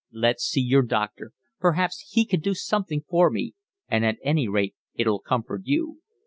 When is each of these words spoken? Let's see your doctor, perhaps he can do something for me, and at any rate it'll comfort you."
Let's 0.11 0.45
see 0.45 0.61
your 0.61 0.81
doctor, 0.81 1.31
perhaps 1.59 2.07
he 2.09 2.25
can 2.25 2.39
do 2.39 2.55
something 2.55 3.03
for 3.07 3.29
me, 3.29 3.53
and 3.87 4.03
at 4.03 4.17
any 4.23 4.47
rate 4.47 4.73
it'll 4.95 5.19
comfort 5.19 5.61
you." 5.65 5.99